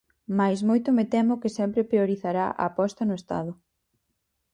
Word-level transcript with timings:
Mais, 0.37 0.59
moito 0.69 0.89
me 0.97 1.05
temo 1.13 1.39
que 1.41 1.55
sempre 1.57 1.89
priorizará 1.91 2.45
a 2.51 2.63
aposta 2.69 3.01
no 3.05 3.15
Estado. 3.21 3.51